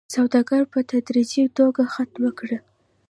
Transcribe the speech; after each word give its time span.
سوداګري 0.15 0.65
په 0.73 0.79
تدريجي 0.89 1.43
توګه 1.57 1.83
ختمه 1.93 2.31
کړي 2.39 2.57